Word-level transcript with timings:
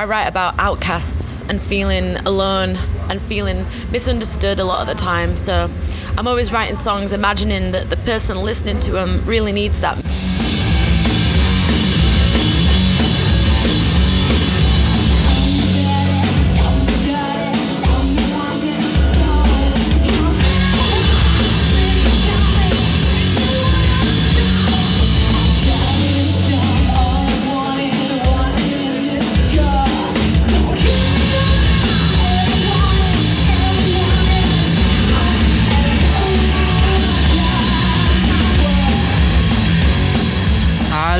I 0.00 0.06
write 0.06 0.28
about 0.28 0.58
outcasts 0.58 1.42
and 1.42 1.60
feeling 1.60 2.16
alone 2.24 2.78
and 3.10 3.20
feeling 3.20 3.66
misunderstood 3.92 4.58
a 4.58 4.64
lot 4.64 4.80
of 4.80 4.86
the 4.86 4.94
time. 4.94 5.36
So 5.36 5.68
I'm 6.16 6.26
always 6.26 6.54
writing 6.54 6.74
songs 6.74 7.12
imagining 7.12 7.72
that 7.72 7.90
the 7.90 7.98
person 7.98 8.38
listening 8.38 8.80
to 8.80 8.92
them 8.92 9.22
really 9.26 9.52
needs 9.52 9.82
that. 9.82 10.02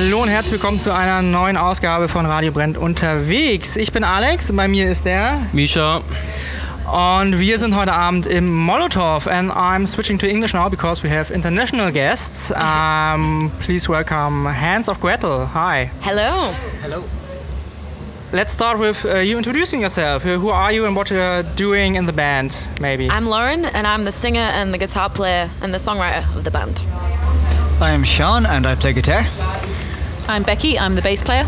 Hallo 0.03 0.23
und 0.23 0.31
herzlich 0.31 0.53
willkommen 0.53 0.81
zu 0.81 0.95
einer 0.95 1.21
neuen 1.21 1.59
Ausgabe 1.59 2.09
von 2.09 2.25
Radio 2.25 2.53
Brennt 2.53 2.79
unterwegs. 2.79 3.77
Ich 3.77 3.93
bin 3.93 4.03
Alex 4.03 4.49
und 4.49 4.57
bei 4.57 4.67
mir 4.67 4.91
ist 4.91 5.05
der 5.05 5.37
Misha. 5.53 6.01
Und 7.19 7.39
wir 7.39 7.59
sind 7.59 7.77
heute 7.77 7.93
Abend 7.93 8.25
im 8.25 8.51
Molotov 8.51 9.27
and 9.27 9.53
I'm 9.53 9.87
switching 9.87 10.19
to 10.19 10.27
English 10.27 10.55
now 10.55 10.71
because 10.71 11.03
we 11.03 11.11
have 11.11 11.31
international 11.31 11.93
guests. 11.93 12.51
Um, 12.61 13.53
please 13.63 13.91
welcome 13.91 14.49
Hans 14.49 14.89
of 14.89 15.01
Gretel. 15.01 15.47
Hi. 15.53 15.91
Hello. 16.01 16.55
Hello. 16.81 17.05
Let's 18.33 18.55
start 18.55 18.79
with 18.79 19.05
uh, 19.05 19.19
you 19.19 19.37
introducing 19.37 19.83
yourself. 19.83 20.25
Uh, 20.25 20.39
Who 20.39 20.49
are 20.49 20.73
you 20.73 20.87
and 20.87 20.97
what 20.97 21.11
you're 21.11 21.43
doing 21.57 21.97
in 21.97 22.07
the 22.07 22.15
band, 22.15 22.57
maybe? 22.81 23.11
I'm 23.11 23.27
Lauren 23.27 23.67
and 23.67 23.87
I'm 23.87 24.07
the 24.07 24.13
singer 24.13 24.49
and 24.55 24.73
the 24.73 24.79
guitar 24.79 25.11
player 25.11 25.51
and 25.61 25.75
the 25.75 25.79
songwriter 25.79 26.25
of 26.35 26.45
the 26.45 26.51
band. 26.51 26.81
I'm 27.83 28.05
Sean 28.05 28.47
and 28.47 28.67
I 28.67 28.77
play 28.77 28.95
guitar. 28.95 29.27
I'm 30.31 30.43
Becky, 30.45 30.79
I'm 30.79 30.95
the 30.95 31.03
bass 31.03 31.23
player. 31.23 31.45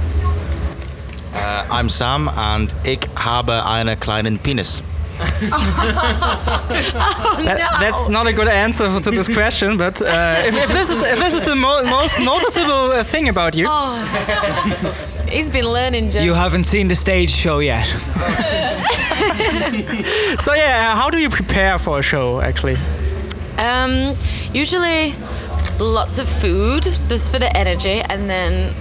Uh, 1.35 1.65
I'm 1.71 1.89
Sam 1.89 2.29
and 2.37 2.73
ich 2.85 3.09
habe 3.17 3.65
einen 3.65 3.97
kleinen 3.99 4.39
Penis. 4.43 4.83
That- 7.45 7.79
That's 7.81 8.09
not 8.09 8.27
a 8.27 8.33
good 8.33 8.49
answer 8.49 9.01
to 9.01 9.11
this 9.11 9.29
question, 9.33 9.77
but 9.79 10.01
uh, 10.03 10.07
if, 10.47 10.55
if 10.65 10.73
this 10.73 10.91
is 10.91 11.01
if 11.03 11.19
this 11.19 11.35
is 11.35 11.45
the 11.45 11.55
mo- 11.55 11.83
most 11.85 12.19
noticeable 12.19 12.91
uh, 12.93 13.05
thing 13.05 13.29
about 13.29 13.55
you, 13.55 13.69
He's 15.29 15.49
been 15.49 15.67
learning 15.73 16.11
German. 16.11 16.27
You 16.27 16.35
haven't 16.35 16.65
seen 16.65 16.89
the 16.89 16.97
stage 16.97 17.31
show 17.31 17.61
yet. 17.61 17.87
so 20.41 20.55
yeah, 20.55 20.95
how 20.97 21.09
do 21.11 21.19
you 21.19 21.29
prepare 21.31 21.79
for 21.79 21.99
a 22.01 22.03
show 22.03 22.41
actually? 22.41 22.77
Um, 23.59 24.15
usually 24.53 25.15
lots 25.83 26.19
of 26.19 26.29
food 26.29 26.85
just 27.09 27.31
for 27.31 27.39
the 27.39 27.55
energy, 27.57 28.01
and 28.01 28.29
then 28.29 28.73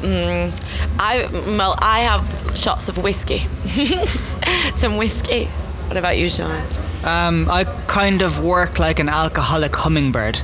mm, 0.00 0.52
I 0.98 1.26
well 1.56 1.76
I 1.78 2.00
have 2.00 2.56
shots 2.56 2.88
of 2.88 2.98
whiskey, 2.98 3.46
some 4.74 4.96
whiskey. 4.96 5.46
What 5.86 5.96
about 5.96 6.18
you, 6.18 6.28
Sean? 6.28 6.62
Um, 7.04 7.48
I 7.50 7.64
kind 7.86 8.22
of 8.22 8.44
work 8.44 8.78
like 8.78 8.98
an 8.98 9.08
alcoholic 9.08 9.74
hummingbird. 9.74 10.40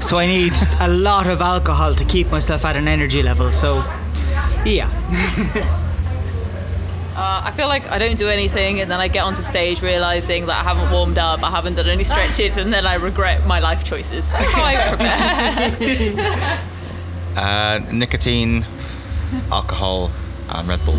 So 0.00 0.18
I 0.18 0.26
need 0.26 0.52
a 0.78 0.88
lot 0.88 1.26
of 1.26 1.40
alcohol 1.40 1.94
to 1.94 2.04
keep 2.04 2.30
myself 2.30 2.64
at 2.64 2.76
an 2.76 2.86
energy 2.86 3.22
level. 3.22 3.50
So, 3.50 3.84
yeah. 4.64 4.90
Uh, 7.18 7.40
I 7.44 7.50
feel 7.52 7.66
like 7.66 7.90
I 7.90 7.98
don't 7.98 8.18
do 8.18 8.28
anything 8.28 8.80
and 8.80 8.90
then 8.90 9.00
I 9.00 9.08
get 9.08 9.24
onto 9.24 9.40
stage 9.40 9.80
realizing 9.80 10.44
that 10.46 10.60
I 10.60 10.62
haven't 10.62 10.90
warmed 10.92 11.16
up, 11.16 11.42
I 11.42 11.50
haven't 11.50 11.76
done 11.76 11.88
any 11.88 12.04
stretches, 12.04 12.58
and 12.58 12.70
then 12.70 12.86
I 12.86 12.96
regret 12.96 13.46
my 13.46 13.58
life 13.58 13.84
choices. 13.84 14.28
That's 14.28 14.52
how 14.52 14.62
I 14.62 14.76
prepare. 16.12 16.58
Uh, 17.36 17.80
nicotine, 17.90 18.66
alcohol, 19.50 20.10
and 20.50 20.68
Red 20.68 20.84
Bull. 20.84 20.98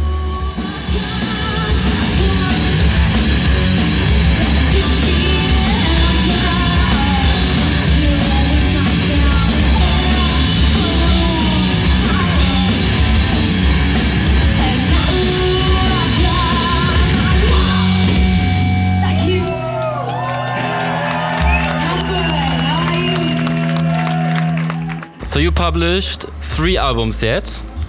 So 25.37 25.41
you 25.41 25.51
published 25.51 26.23
three 26.41 26.77
albums 26.77 27.21
yet, 27.21 27.47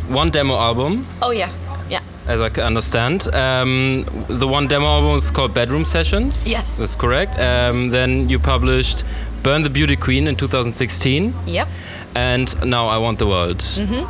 one 0.08 0.28
demo 0.28 0.54
album, 0.58 1.06
Oh 1.22 1.30
yeah, 1.30 1.48
yeah. 1.88 2.02
as 2.26 2.42
I 2.42 2.50
can 2.50 2.64
understand. 2.64 3.26
Um, 3.34 4.04
the 4.28 4.46
one 4.46 4.66
demo 4.68 4.84
album 4.84 5.16
is 5.16 5.30
called 5.30 5.54
Bedroom 5.54 5.86
Sessions. 5.86 6.46
Yes. 6.46 6.76
that's 6.76 6.94
correct. 6.94 7.38
Um, 7.40 7.88
then 7.88 8.28
you 8.28 8.38
published 8.38 9.02
Burn 9.42 9.62
the 9.62 9.70
Beauty 9.70 9.96
Queen 9.96 10.26
in 10.28 10.36
2016, 10.36 11.32
Yep. 11.46 11.68
and 12.14 12.66
now 12.66 12.86
I 12.86 12.98
Want 12.98 13.18
the 13.18 13.26
World. 13.26 13.64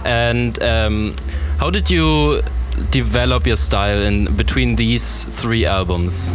And 0.05 0.61
um, 0.61 1.15
how 1.61 1.71
did 1.71 1.89
you 1.91 2.43
develop 2.91 3.47
your 3.47 3.55
style 3.55 4.03
in 4.03 4.35
between 4.35 4.75
these 4.75 5.23
three 5.41 5.65
albums? 5.65 6.33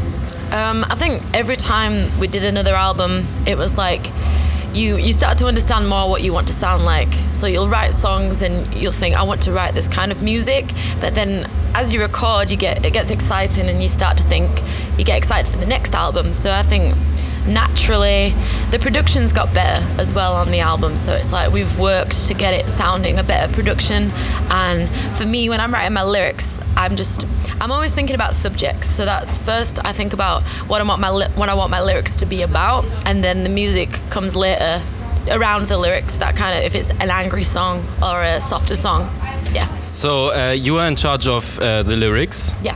Um, 0.53 0.85
I 0.89 0.95
think 0.95 1.21
every 1.33 1.57
time 1.57 2.17
we 2.17 2.27
did 2.27 2.45
another 2.45 2.75
album, 2.75 3.25
it 3.45 3.57
was 3.57 3.77
like 3.77 4.07
you 4.73 4.97
you 4.97 5.13
start 5.13 5.37
to 5.37 5.45
understand 5.45 5.87
more 5.87 6.09
what 6.09 6.23
you 6.23 6.33
want 6.33 6.47
to 6.47 6.53
sound 6.53 6.83
like. 6.85 7.13
So 7.31 7.47
you'll 7.47 7.69
write 7.69 7.93
songs 7.93 8.41
and 8.41 8.73
you'll 8.73 8.91
think, 8.91 9.15
I 9.15 9.23
want 9.23 9.41
to 9.43 9.51
write 9.51 9.73
this 9.73 9.87
kind 9.87 10.11
of 10.11 10.21
music. 10.21 10.65
But 10.99 11.15
then 11.15 11.49
as 11.75 11.91
you 11.91 12.01
record, 12.01 12.51
you 12.51 12.57
get 12.57 12.85
it 12.85 12.93
gets 12.93 13.09
exciting 13.09 13.69
and 13.69 13.81
you 13.81 13.89
start 13.89 14.17
to 14.17 14.23
think 14.23 14.49
you 14.97 15.03
get 15.03 15.17
excited 15.17 15.49
for 15.51 15.57
the 15.57 15.65
next 15.65 15.93
album. 15.95 16.33
So 16.33 16.51
I 16.51 16.63
think 16.63 16.95
naturally 17.47 18.33
the 18.71 18.79
production's 18.79 19.33
got 19.33 19.53
better 19.53 19.85
as 19.99 20.13
well 20.13 20.33
on 20.33 20.51
the 20.51 20.59
album 20.59 20.97
so 20.97 21.13
it's 21.13 21.31
like 21.31 21.51
we've 21.51 21.77
worked 21.79 22.27
to 22.27 22.33
get 22.33 22.53
it 22.53 22.69
sounding 22.69 23.19
a 23.19 23.23
better 23.23 23.51
production. 23.53 24.09
And 24.49 24.89
for 25.17 25.25
me 25.25 25.49
when 25.49 25.59
i'm 25.59 25.73
writing 25.73 25.93
my 25.93 26.03
lyrics 26.03 26.61
i'm 26.77 26.95
just 26.95 27.25
i'm 27.61 27.71
always 27.71 27.93
thinking 27.93 28.15
about 28.15 28.33
subjects. 28.35 28.87
So 28.89 29.05
that's 29.05 29.37
first 29.37 29.83
i 29.85 29.93
think 29.93 30.13
about 30.13 30.41
what 30.69 30.81
i 30.81 30.83
want 30.83 31.01
my 31.01 31.09
li- 31.09 31.31
what 31.35 31.49
i 31.49 31.53
want 31.53 31.71
my 31.71 31.81
lyrics 31.81 32.15
to 32.17 32.25
be 32.25 32.41
about 32.41 32.85
and 33.05 33.23
then 33.23 33.43
the 33.43 33.49
music 33.49 33.89
comes 34.09 34.35
later 34.35 34.81
around 35.31 35.67
the 35.67 35.77
lyrics 35.77 36.15
that 36.17 36.35
kind 36.35 36.57
of 36.57 36.63
if 36.63 36.75
it's 36.75 36.89
an 36.91 37.09
angry 37.09 37.43
song 37.45 37.83
or 38.01 38.21
a 38.23 38.41
softer 38.41 38.75
song. 38.75 39.09
Yeah. 39.53 39.67
So 39.79 40.33
uh, 40.33 40.51
you 40.51 40.79
are 40.79 40.87
in 40.87 40.95
charge 40.95 41.27
of 41.27 41.59
uh, 41.59 41.83
the 41.83 41.95
lyrics. 41.95 42.55
yeah 42.63 42.75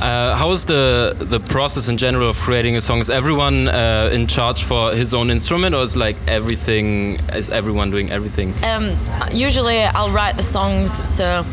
Uh, 0.00 0.34
how 0.34 0.50
is 0.50 0.64
the 0.64 1.14
the 1.18 1.38
process 1.38 1.88
in 1.88 1.98
general 1.98 2.30
of 2.30 2.36
creating 2.38 2.76
a 2.76 2.80
song? 2.80 3.00
Is 3.00 3.10
everyone 3.10 3.68
uh, 3.68 4.10
in 4.12 4.26
charge 4.26 4.64
for 4.64 4.94
his 4.94 5.12
own 5.12 5.30
instrument, 5.30 5.74
or 5.74 5.82
is 5.82 5.94
like 5.94 6.16
everything? 6.26 7.18
Is 7.34 7.50
everyone 7.50 7.90
doing 7.90 8.10
everything? 8.10 8.54
Um, 8.64 8.96
usually 9.32 9.82
I'll 9.82 10.10
write 10.10 10.36
the 10.36 10.42
songs 10.42 10.90
so 11.08 11.44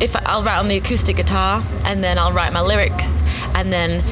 if 0.00 0.14
I'll 0.26 0.42
write 0.42 0.58
on 0.58 0.68
the 0.68 0.76
acoustic 0.76 1.16
guitar 1.16 1.62
and 1.84 2.02
then 2.02 2.16
I'll 2.18 2.32
write 2.32 2.52
my 2.52 2.62
lyrics 2.62 3.22
and 3.54 3.72
then 3.72 4.02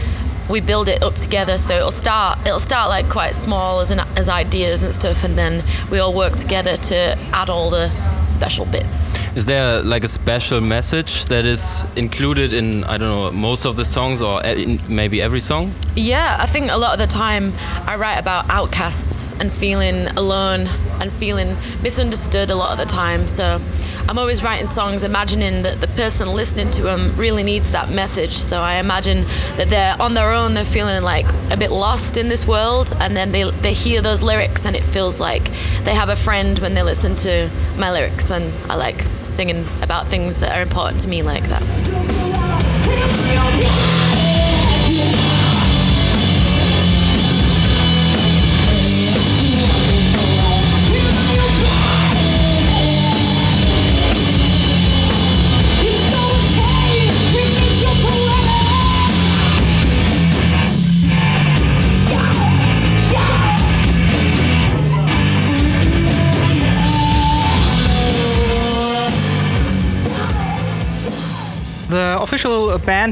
we 0.48 0.60
build 0.60 0.88
it 0.88 1.02
up 1.02 1.14
together 1.14 1.58
so 1.58 1.76
it'll 1.76 1.90
start 1.90 2.38
it'll 2.46 2.60
start 2.60 2.88
like 2.88 3.08
quite 3.08 3.34
small 3.34 3.80
as 3.80 3.90
an, 3.90 4.00
as 4.16 4.28
ideas 4.28 4.82
and 4.82 4.94
stuff 4.94 5.24
and 5.24 5.36
then 5.36 5.62
we 5.90 5.98
all 5.98 6.14
work 6.14 6.34
together 6.36 6.76
to 6.76 7.16
add 7.32 7.50
all 7.50 7.70
the 7.70 7.90
special 8.30 8.66
bits. 8.66 9.16
Is 9.36 9.46
there 9.46 9.82
like 9.82 10.04
a 10.04 10.08
special 10.08 10.60
message 10.60 11.26
that 11.26 11.44
is 11.44 11.84
included 11.96 12.52
in 12.52 12.84
I 12.84 12.98
don't 12.98 13.08
know 13.08 13.30
most 13.30 13.64
of 13.64 13.76
the 13.76 13.84
songs, 13.84 14.20
or 14.20 14.44
eh, 14.44 14.54
e- 14.56 14.80
maybe 14.88 15.22
every 15.22 15.40
song? 15.40 15.72
Yeah, 15.96 16.36
I 16.38 16.46
think 16.46 16.70
a 16.70 16.76
lot 16.76 16.92
of 16.92 16.98
the 16.98 17.06
time 17.12 17.52
I 17.86 17.96
write 17.96 18.18
about 18.18 18.48
outcasts 18.50 19.32
and 19.40 19.52
feeling 19.52 20.06
alone 20.16 20.68
and 21.00 21.12
feeling 21.12 21.56
misunderstood 21.82 22.50
a 22.50 22.54
lot 22.54 22.72
of 22.72 22.78
the 22.78 22.84
time. 22.92 23.28
So 23.28 23.60
I'm 24.08 24.18
always 24.18 24.42
writing 24.42 24.64
songs 24.64 25.02
imagining 25.04 25.62
that 25.64 25.82
the 25.82 25.86
person 25.88 26.28
listening 26.28 26.70
to 26.72 26.82
them 26.82 27.14
really 27.16 27.42
needs 27.42 27.72
that 27.72 27.90
message. 27.90 28.32
So 28.32 28.58
I 28.58 28.76
imagine 28.76 29.24
that 29.56 29.68
they're 29.68 30.00
on 30.00 30.14
their 30.14 30.32
own, 30.32 30.54
they're 30.54 30.64
feeling 30.64 31.02
like 31.02 31.26
a 31.50 31.58
bit 31.58 31.70
lost 31.70 32.16
in 32.16 32.28
this 32.28 32.46
world, 32.46 32.90
and 33.00 33.14
then 33.14 33.32
they, 33.32 33.50
they 33.50 33.74
hear 33.74 34.00
those 34.00 34.22
lyrics 34.22 34.64
and 34.64 34.74
it 34.74 34.82
feels 34.82 35.20
like 35.20 35.44
they 35.84 35.94
have 35.94 36.08
a 36.08 36.16
friend 36.16 36.58
when 36.60 36.72
they 36.72 36.82
listen 36.82 37.16
to 37.16 37.50
my 37.76 37.92
lyrics. 37.92 38.30
And 38.30 38.50
I 38.70 38.76
like 38.76 39.02
singing 39.20 39.66
about 39.82 40.06
things 40.06 40.40
that 40.40 40.56
are 40.56 40.62
important 40.62 41.02
to 41.02 41.08
me 41.08 41.22
like 41.22 41.44
that. 41.44 41.62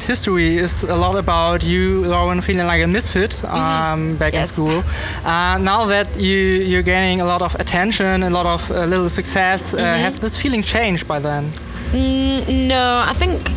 History 0.06 0.56
is 0.56 0.84
a 0.84 0.94
lot 0.94 1.16
about 1.16 1.64
you, 1.64 2.04
Lauren, 2.06 2.40
feeling 2.40 2.66
like 2.66 2.82
a 2.82 2.86
misfit 2.86 3.44
um, 3.44 4.16
back 4.16 4.34
in 4.34 4.46
school. 4.46 4.82
Uh, 5.24 5.58
now 5.60 5.86
that 5.86 6.08
you 6.16 6.38
you're 6.70 6.82
gaining 6.82 7.20
a 7.20 7.24
lot 7.24 7.42
of 7.42 7.54
attention, 7.56 8.22
a 8.22 8.30
lot 8.30 8.46
of 8.46 8.70
uh, 8.70 8.84
little 8.86 9.08
success, 9.08 9.74
uh, 9.74 9.78
has 9.78 10.18
this 10.20 10.36
feeling 10.36 10.62
changed 10.62 11.06
by 11.08 11.18
then? 11.18 11.50
No, 11.92 13.04
I 13.06 13.12
think 13.14 13.50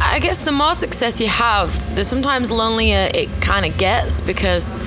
I 0.00 0.18
guess 0.18 0.42
the 0.42 0.52
more 0.52 0.74
success 0.74 1.20
you 1.20 1.28
have, 1.28 1.68
the 1.94 2.04
sometimes 2.04 2.50
lonelier 2.50 3.08
it 3.14 3.28
kind 3.40 3.64
of 3.64 3.76
gets 3.78 4.20
because 4.20 4.78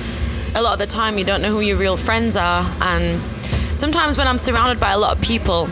a 0.54 0.60
lot 0.62 0.72
of 0.74 0.78
the 0.78 0.86
time 0.86 1.18
you 1.18 1.24
don't 1.24 1.42
know 1.42 1.50
who 1.50 1.60
your 1.60 1.78
real 1.78 1.96
friends 1.96 2.36
are, 2.36 2.64
and 2.80 3.20
sometimes 3.78 4.18
when 4.18 4.28
I'm 4.28 4.38
surrounded 4.38 4.78
by 4.80 4.92
a 4.92 4.98
lot 4.98 5.16
of 5.16 5.22
people, 5.22 5.68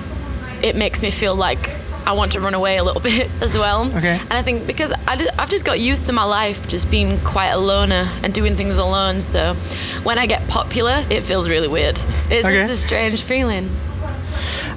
it 0.62 0.75
makes 0.76 1.02
me 1.02 1.11
feel 1.11 1.35
like 1.35 1.70
I 2.06 2.12
want 2.12 2.32
to 2.32 2.40
run 2.40 2.54
away 2.54 2.76
a 2.76 2.84
little 2.84 3.00
bit 3.12 3.30
as 3.40 3.54
well. 3.56 3.86
Okay. 3.96 4.18
And 4.20 4.32
I 4.32 4.42
think 4.42 4.66
because 4.66 4.92
I, 5.08 5.26
I've 5.38 5.50
just 5.50 5.64
got 5.64 5.80
used 5.80 6.06
to 6.06 6.12
my 6.12 6.24
life 6.24 6.68
just 6.68 6.90
being 6.90 7.18
quite 7.20 7.50
a 7.50 7.58
loner 7.58 8.08
and 8.22 8.32
doing 8.34 8.54
things 8.56 8.78
alone, 8.78 9.20
so 9.20 9.54
when 10.02 10.18
I 10.18 10.26
get 10.26 10.46
popular, 10.48 11.04
it 11.10 11.22
feels 11.22 11.48
really 11.48 11.68
weird. 11.68 11.96
It's 12.30 12.46
Okay. 12.46 12.54
just 12.66 12.72
a 12.72 12.76
strange 12.76 13.22
feeling. 13.22 13.68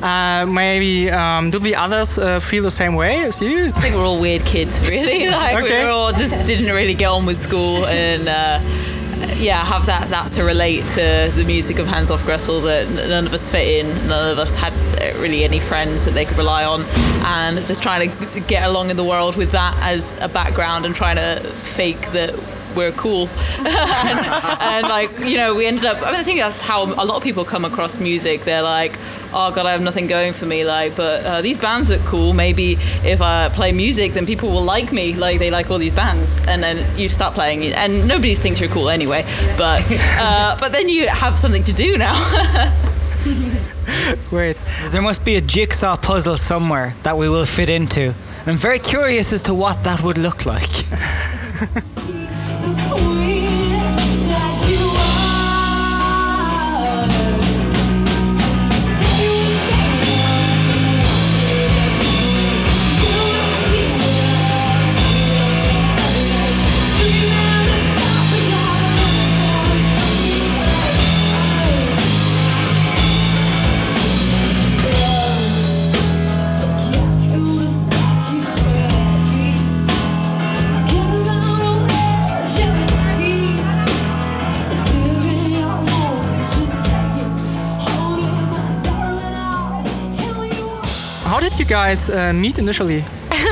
Uh, 0.01 0.45
maybe 0.47 1.09
um, 1.09 1.49
do 1.49 1.57
the 1.59 1.75
others 1.75 2.19
uh, 2.19 2.39
feel 2.39 2.61
the 2.63 2.69
same 2.71 2.93
way 2.93 3.21
as 3.23 3.41
you? 3.41 3.65
I 3.75 3.81
think 3.81 3.95
we're 3.95 4.05
all 4.05 4.21
weird 4.21 4.45
kids, 4.45 4.87
really. 4.87 5.27
Like 5.31 5.63
Okay. 5.63 5.79
we 5.79 5.85
were 5.85 5.91
all 5.91 6.11
just 6.13 6.45
didn't 6.45 6.71
really 6.73 6.93
get 6.93 7.07
on 7.09 7.25
with 7.25 7.37
school, 7.37 7.85
and 7.87 8.27
uh, 8.27 8.59
yeah, 9.37 9.63
have 9.63 9.85
that 9.85 10.09
that 10.09 10.31
to 10.33 10.43
relate 10.43 10.85
to 10.89 11.31
the 11.35 11.43
music 11.45 11.79
of 11.79 11.87
Hands 11.87 12.09
Off 12.09 12.23
Gretel. 12.25 12.61
That 12.61 12.89
none 13.09 13.25
of 13.25 13.33
us 13.33 13.49
fit 13.49 13.67
in, 13.67 14.07
none 14.07 14.31
of 14.31 14.39
us 14.39 14.55
had 14.55 14.73
uh, 15.01 15.19
really 15.19 15.43
any 15.43 15.59
friends 15.59 16.05
that 16.05 16.11
they 16.11 16.25
could 16.25 16.37
rely 16.37 16.65
on, 16.65 16.81
and 17.25 17.57
just 17.67 17.81
trying 17.81 18.09
to 18.09 18.39
get 18.41 18.67
along 18.67 18.89
in 18.89 18.97
the 18.97 19.03
world 19.03 19.35
with 19.35 19.51
that 19.51 19.77
as 19.81 20.17
a 20.21 20.29
background 20.29 20.85
and 20.85 20.95
trying 20.95 21.15
to 21.15 21.39
fake 21.63 22.01
that 22.11 22.33
we're 22.77 22.93
cool. 22.93 23.27
And, 24.07 24.19
and 24.61 24.87
like 24.87 25.25
you 25.25 25.37
know 25.37 25.55
we 25.55 25.65
ended 25.65 25.85
up 25.85 25.97
I, 26.01 26.11
mean, 26.11 26.21
I 26.21 26.23
think 26.23 26.39
that's 26.39 26.61
how 26.61 26.83
a 26.83 27.05
lot 27.05 27.17
of 27.17 27.23
people 27.23 27.43
come 27.43 27.65
across 27.65 27.99
music. 27.99 28.43
They're 28.43 28.61
like 28.61 28.97
oh 29.33 29.51
god 29.53 29.65
I 29.65 29.71
have 29.71 29.81
nothing 29.81 30.07
going 30.07 30.33
for 30.33 30.45
me 30.45 30.63
like 30.63 30.95
but 30.95 31.25
uh, 31.25 31.41
these 31.41 31.57
bands 31.57 31.89
look 31.89 32.01
cool. 32.01 32.33
Maybe 32.33 32.73
if 33.03 33.21
I 33.21 33.49
play 33.49 33.71
music 33.71 34.13
then 34.13 34.25
people 34.25 34.49
will 34.49 34.63
like 34.63 34.93
me. 34.93 35.13
Like 35.13 35.39
they 35.39 35.51
like 35.51 35.71
all 35.71 35.79
these 35.79 35.93
bands. 35.93 36.45
And 36.47 36.61
then 36.61 36.77
you 36.97 37.09
start 37.09 37.33
playing 37.33 37.65
and 37.73 38.07
nobody 38.07 38.35
thinks 38.35 38.61
you're 38.61 38.69
cool 38.69 38.89
anyway. 38.89 39.23
But 39.57 39.83
uh, 40.19 40.57
but 40.59 40.71
then 40.71 40.87
you 40.87 41.07
have 41.07 41.39
something 41.39 41.63
to 41.63 41.73
do 41.73 41.97
now. 41.97 42.15
Great. 44.29 44.57
There 44.91 45.01
must 45.01 45.25
be 45.25 45.35
a 45.35 45.41
jigsaw 45.41 45.97
puzzle 45.97 46.37
somewhere 46.37 46.93
that 47.03 47.17
we 47.17 47.29
will 47.29 47.45
fit 47.45 47.69
into. 47.69 48.13
I'm 48.45 48.57
very 48.57 48.79
curious 48.79 49.33
as 49.33 49.41
to 49.43 49.53
what 49.53 49.83
that 49.83 50.01
would 50.03 50.17
look 50.17 50.45
like. 50.45 50.85
Guys 91.87 92.09
uh, 92.09 92.33
meet 92.33 92.57
initially? 92.57 93.03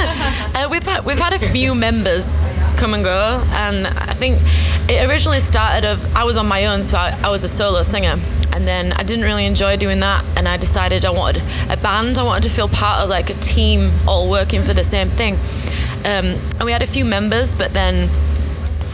Uh, 0.56 0.70
we've 0.72 0.84
had 0.84 1.04
we've 1.06 1.20
had 1.20 1.34
a 1.34 1.40
few 1.40 1.76
members 1.76 2.48
come 2.78 2.94
and 2.94 3.04
go, 3.04 3.44
and 3.52 3.88
I 3.88 4.14
think 4.14 4.40
it 4.88 5.06
originally 5.10 5.42
started 5.42 5.84
of 5.86 5.98
I 6.16 6.24
was 6.24 6.38
on 6.38 6.48
my 6.48 6.68
own, 6.68 6.82
so 6.82 6.96
I, 6.96 7.12
I 7.22 7.30
was 7.30 7.44
a 7.44 7.50
solo 7.50 7.82
singer, 7.84 8.16
and 8.54 8.66
then 8.66 8.94
I 8.94 9.04
didn't 9.04 9.26
really 9.26 9.46
enjoy 9.46 9.76
doing 9.76 10.00
that, 10.00 10.24
and 10.38 10.48
I 10.48 10.56
decided 10.56 11.06
I 11.06 11.10
wanted 11.10 11.44
a 11.70 11.76
band. 11.76 12.18
I 12.18 12.24
wanted 12.24 12.48
to 12.48 12.56
feel 12.56 12.70
part 12.70 13.04
of 13.04 13.10
like 13.10 13.30
a 13.30 13.34
team, 13.56 13.92
all 14.08 14.30
working 14.30 14.64
for 14.64 14.74
the 14.74 14.86
same 14.86 15.10
thing. 15.10 15.34
Um, 16.06 16.26
and 16.58 16.64
we 16.64 16.72
had 16.72 16.82
a 16.82 16.88
few 16.88 17.04
members, 17.04 17.54
but 17.54 17.74
then 17.74 18.10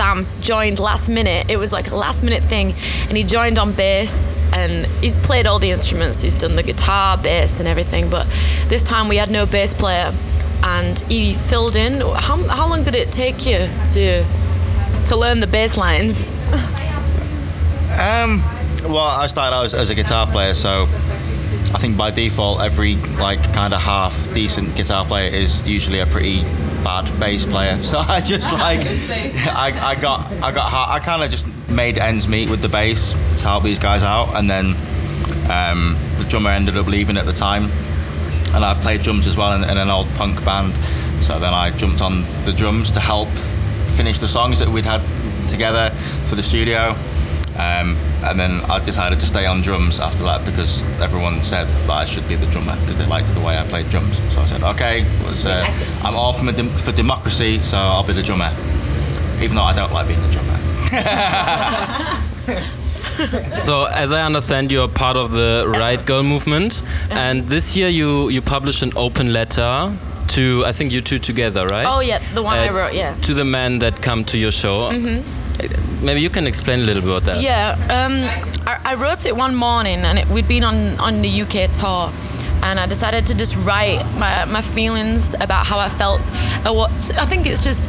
Sam 0.01 0.25
joined 0.39 0.80
last 0.80 1.09
minute. 1.09 1.45
It 1.48 1.57
was 1.57 1.71
like 1.71 1.92
a 1.92 1.95
last 1.95 2.24
minute 2.24 2.42
thing, 2.42 2.74
and 3.07 3.15
he 3.15 3.24
joined 3.24 3.59
on 3.59 3.71
bass. 3.71 4.36
And 4.51 4.88
he's 5.00 5.19
played 5.19 5.45
all 5.45 5.59
the 5.59 5.69
instruments. 5.69 6.24
He's 6.24 6.36
done 6.36 6.56
the 6.56 6.63
guitar, 6.63 7.19
bass, 7.19 7.59
and 7.59 7.68
everything. 7.68 8.09
But 8.09 8.25
this 8.68 8.81
time 8.81 9.09
we 9.09 9.18
had 9.18 9.30
no 9.30 9.45
bass 9.45 9.75
player, 9.75 10.12
and 10.63 11.00
he 11.01 11.36
filled 11.36 11.75
in. 11.75 12.01
How, 12.01 12.38
how 12.48 12.68
long 12.68 12.83
did 12.83 12.95
it 12.95 13.12
take 13.12 13.45
you 13.45 13.68
to 13.94 14.25
to 15.06 15.15
learn 15.15 15.39
the 15.39 15.45
bass 15.45 15.77
lines? 15.77 16.31
Um, 17.92 18.42
well, 18.81 18.98
I 18.98 19.27
started 19.27 19.56
out 19.56 19.65
as, 19.65 19.75
as 19.75 19.89
a 19.92 19.95
guitar 19.95 20.25
player, 20.25 20.56
so 20.56 20.83
I 21.75 21.77
think 21.77 21.95
by 21.95 22.09
default, 22.09 22.62
every 22.62 22.95
like 23.19 23.44
kind 23.53 23.71
of 23.71 23.80
half 23.81 24.33
decent 24.33 24.75
guitar 24.75 25.06
player 25.06 25.30
is 25.30 25.68
usually 25.68 26.00
a 26.00 26.07
pretty 26.07 26.42
bad 26.83 27.19
bass 27.19 27.45
player. 27.45 27.78
So 27.83 28.00
I 28.00 28.22
just 28.22 28.51
like 28.68 28.86
I, 28.86 29.92
I 29.92 29.95
got 29.95 30.31
I 30.44 30.51
got 30.51 30.72
I 30.89 31.00
kind 31.00 31.24
of 31.24 31.30
just 31.30 31.45
made 31.69 31.98
ends 31.98 32.28
meet 32.28 32.50
with 32.50 32.62
the 32.62 32.69
bass 32.69 33.13
to 33.39 33.44
help 33.44 33.63
these 33.63 33.80
guys 33.80 34.04
out, 34.04 34.36
and 34.36 34.50
then 34.50 34.68
um, 35.50 35.95
the 36.18 36.25
drummer 36.30 36.50
ended 36.50 36.78
up 36.78 36.88
leaving 36.88 37.18
at 37.18 37.25
the 37.25 37.33
time, 37.33 37.66
and 38.54 38.63
I 38.63 38.74
played 38.81 39.01
drums 39.01 39.28
as 39.28 39.36
well 39.38 39.54
in, 39.54 39.69
in 39.69 39.78
an 39.78 39.89
old 39.89 40.07
punk 40.16 40.44
band. 40.45 40.74
So 41.24 41.39
then 41.39 41.54
I 41.54 41.72
jumped 41.72 42.01
on 42.01 42.24
the 42.45 42.54
drums 42.54 42.92
to 42.92 43.00
help 43.00 43.27
finish 43.98 44.18
the 44.18 44.27
songs 44.27 44.60
that 44.60 44.68
we'd 44.68 44.86
had 44.86 45.01
together 45.48 45.89
for 46.29 46.36
the 46.36 46.44
studio. 46.44 46.96
Um, 47.58 47.98
and 48.24 48.39
then 48.39 48.62
I 48.72 48.79
decided 48.84 49.20
to 49.20 49.25
stay 49.25 49.46
on 49.46 49.62
drums 49.62 50.00
after 50.00 50.24
that 50.24 50.43
because 50.46 50.81
everyone 51.01 51.41
said 51.43 51.67
that 51.67 51.89
I 51.89 52.05
should 52.05 52.27
be 52.29 52.36
the 52.36 52.46
drummer 52.48 52.75
because 52.79 52.98
they 52.98 53.05
liked 53.05 53.27
the 53.34 53.41
way 53.41 53.58
I 53.58 53.63
played 53.67 53.89
drums. 53.89 54.17
So 54.34 54.41
I 54.41 54.46
said, 54.46 54.63
okay, 54.63 55.03
was, 55.25 55.46
uh, 55.46 55.65
I'm 56.03 56.15
all 56.15 56.34
for, 56.34 56.50
dem- 56.51 56.70
for 56.70 56.91
democracy, 56.93 57.60
so 57.60 57.77
I'll 57.77 58.05
be 58.08 58.13
the 58.13 58.24
drummer. 58.24 58.50
Even 59.41 59.55
though 59.58 59.63
I 59.63 59.74
don't 59.75 59.91
like 59.91 60.08
being 60.08 60.22
the 60.22 60.31
drummer. 60.31 60.58
So, 63.58 63.86
as 63.86 64.12
I 64.12 64.22
understand, 64.24 64.72
you're 64.72 64.88
part 64.88 65.15
of 65.15 65.31
the 65.31 65.65
Riot 65.67 66.01
Grrrl 66.01 66.25
movement, 66.25 66.81
and 67.12 67.43
this 67.43 67.75
year 67.77 67.88
you 67.88 68.29
you 68.29 68.41
published 68.41 68.81
an 68.81 68.91
open 68.96 69.31
letter 69.31 69.93
to 70.29 70.63
I 70.65 70.72
think 70.72 70.91
you 70.91 71.01
two 71.01 71.20
together, 71.20 71.67
right? 71.67 71.86
Oh 71.88 72.00
yeah, 72.00 72.20
the 72.34 72.41
one 72.41 72.58
I 72.58 72.70
Uh, 72.70 72.74
wrote. 72.74 72.93
Yeah. 72.96 73.13
To 73.27 73.34
the 73.36 73.43
men 73.46 73.79
that 73.79 74.01
come 74.01 74.24
to 74.25 74.38
your 74.38 74.51
show. 74.51 74.89
Maybe 76.01 76.22
you 76.22 76.29
can 76.29 76.48
explain 76.48 76.79
a 76.79 76.84
little 76.84 77.01
bit 77.01 77.12
about 77.12 77.24
that. 77.24 77.41
Yeah, 77.41 77.74
um, 77.89 78.13
I, 78.67 78.81
I 78.91 78.96
wrote 78.96 79.25
it 79.25 79.36
one 79.36 79.55
morning, 79.55 80.00
and 80.00 80.17
it, 80.20 80.27
we'd 80.29 80.48
been 80.48 80.63
on 80.63 81.00
on 81.00 81.22
the 81.22 81.41
UK 81.41 81.72
tour, 81.74 82.12
and 82.63 82.79
I 82.79 82.88
decided 82.88 83.27
to 83.27 83.36
just 83.36 83.55
write 83.58 84.03
my, 84.17 84.46
my 84.46 84.62
feelings 84.62 85.34
about 85.36 85.67
how 85.67 85.77
I 85.77 85.89
felt. 85.89 86.22
Uh, 86.65 86.74
what 86.74 86.91
I 87.17 87.25
think 87.25 87.46
it's 87.46 87.63
just 87.63 87.88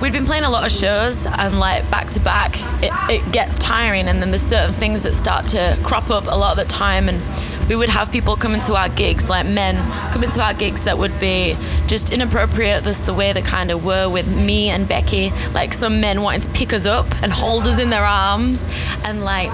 we'd 0.00 0.12
been 0.12 0.26
playing 0.26 0.44
a 0.44 0.50
lot 0.50 0.64
of 0.66 0.72
shows, 0.72 1.26
and 1.26 1.58
like 1.58 1.88
back 1.90 2.10
to 2.10 2.20
back, 2.20 2.52
it, 2.82 2.92
it 3.10 3.32
gets 3.32 3.58
tiring, 3.58 4.08
and 4.08 4.22
then 4.22 4.30
there's 4.30 4.42
certain 4.42 4.72
things 4.72 5.02
that 5.02 5.14
start 5.14 5.46
to 5.48 5.76
crop 5.82 6.10
up 6.10 6.24
a 6.26 6.36
lot 6.36 6.58
of 6.58 6.64
the 6.64 6.72
time, 6.72 7.08
and 7.08 7.20
we 7.68 7.76
would 7.76 7.88
have 7.88 8.10
people 8.10 8.36
coming 8.36 8.60
to 8.62 8.74
our 8.74 8.88
gigs, 8.88 9.30
like 9.30 9.46
men 9.46 9.76
coming 10.12 10.30
to 10.30 10.42
our 10.42 10.54
gigs 10.54 10.84
that 10.84 10.98
would 10.98 11.18
be 11.20 11.56
just 11.86 12.12
inappropriate. 12.12 12.84
That's 12.84 13.06
the 13.06 13.14
way 13.14 13.32
they 13.32 13.42
kind 13.42 13.70
of 13.70 13.84
were 13.84 14.08
with 14.08 14.34
me 14.34 14.68
and 14.68 14.88
Becky. 14.88 15.32
Like 15.52 15.72
some 15.72 16.00
men 16.00 16.22
wanting 16.22 16.42
to 16.42 16.50
pick 16.50 16.72
us 16.72 16.86
up 16.86 17.06
and 17.22 17.32
hold 17.32 17.66
us 17.66 17.78
in 17.78 17.90
their 17.90 18.04
arms, 18.04 18.68
and 19.04 19.24
like 19.24 19.50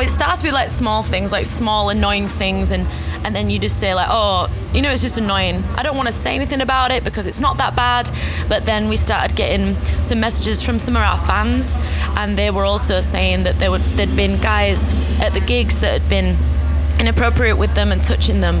it 0.00 0.10
starts 0.10 0.42
with 0.42 0.52
like 0.52 0.68
small 0.68 1.02
things, 1.02 1.32
like 1.32 1.46
small 1.46 1.90
annoying 1.90 2.28
things, 2.28 2.70
and 2.70 2.86
and 3.24 3.34
then 3.34 3.50
you 3.50 3.58
just 3.58 3.80
say 3.80 3.94
like, 3.94 4.06
oh, 4.10 4.48
you 4.72 4.80
know, 4.80 4.90
it's 4.90 5.02
just 5.02 5.18
annoying. 5.18 5.62
I 5.76 5.82
don't 5.82 5.96
want 5.96 6.06
to 6.06 6.12
say 6.12 6.34
anything 6.34 6.60
about 6.60 6.90
it 6.90 7.02
because 7.02 7.26
it's 7.26 7.40
not 7.40 7.58
that 7.58 7.74
bad. 7.74 8.10
But 8.48 8.64
then 8.64 8.88
we 8.88 8.96
started 8.96 9.36
getting 9.36 9.74
some 10.04 10.20
messages 10.20 10.62
from 10.62 10.78
some 10.78 10.96
of 10.96 11.02
our 11.02 11.18
fans, 11.18 11.76
and 12.16 12.38
they 12.38 12.50
were 12.50 12.64
also 12.64 13.00
saying 13.00 13.44
that 13.44 13.56
there 13.58 13.70
would 13.70 13.82
there'd 13.96 14.14
been 14.14 14.40
guys 14.40 14.92
at 15.20 15.32
the 15.32 15.40
gigs 15.40 15.80
that 15.80 16.00
had 16.00 16.08
been 16.08 16.36
inappropriate 17.00 17.58
with 17.58 17.74
them 17.74 17.92
and 17.92 18.02
touching 18.02 18.40
them, 18.40 18.56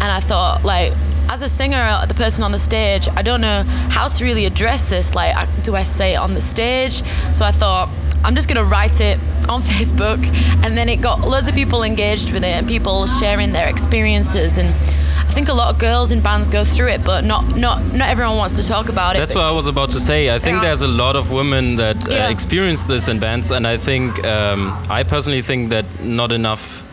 and 0.00 0.10
I 0.10 0.20
thought 0.20 0.64
like. 0.64 0.92
As 1.28 1.42
a 1.42 1.48
singer, 1.48 2.06
the 2.06 2.14
person 2.14 2.44
on 2.44 2.52
the 2.52 2.58
stage, 2.58 3.08
I 3.16 3.22
don't 3.22 3.40
know 3.40 3.64
how 3.90 4.06
to 4.06 4.24
really 4.24 4.46
address 4.46 4.88
this. 4.88 5.12
Like, 5.16 5.34
I- 5.34 5.48
do 5.64 5.74
I 5.74 5.82
say 5.82 6.12
it 6.12 6.18
on 6.18 6.34
the 6.34 6.40
stage? 6.40 7.02
So 7.32 7.44
I 7.44 7.50
thought, 7.50 7.88
I'm 8.24 8.36
just 8.36 8.46
gonna 8.46 8.62
write 8.62 9.00
it 9.00 9.18
on 9.48 9.60
Facebook, 9.72 10.24
and 10.64 10.78
then 10.78 10.88
it 10.88 11.00
got 11.00 11.22
loads 11.26 11.48
of 11.48 11.56
people 11.56 11.82
engaged 11.82 12.30
with 12.32 12.44
it 12.44 12.54
and 12.56 12.68
people 12.68 13.08
sharing 13.08 13.50
their 13.52 13.66
experiences. 13.68 14.56
And 14.56 14.68
I 15.28 15.32
think 15.34 15.48
a 15.48 15.52
lot 15.52 15.74
of 15.74 15.80
girls 15.80 16.12
in 16.12 16.20
bands 16.20 16.46
go 16.46 16.62
through 16.62 16.90
it, 16.90 17.02
but 17.04 17.24
not 17.24 17.56
not 17.56 17.82
not 17.92 18.08
everyone 18.08 18.36
wants 18.36 18.54
to 18.58 18.62
talk 18.62 18.88
about 18.88 19.16
it. 19.16 19.18
That's 19.18 19.34
what 19.34 19.42
I 19.44 19.50
was 19.50 19.66
about 19.66 19.90
to 19.90 20.00
say. 20.00 20.30
I 20.32 20.38
think 20.38 20.58
Yeah. 20.58 20.68
there's 20.68 20.82
a 20.82 20.86
lot 21.04 21.16
of 21.16 21.32
women 21.32 21.74
that 21.76 22.06
uh, 22.06 22.12
Yeah. 22.14 22.28
experience 22.28 22.86
this 22.86 23.08
in 23.08 23.18
bands, 23.18 23.50
and 23.50 23.66
I 23.66 23.78
think 23.78 24.24
um, 24.24 24.78
I 24.88 25.02
personally 25.02 25.42
think 25.42 25.70
that 25.70 25.84
not 26.04 26.30
enough 26.30 26.84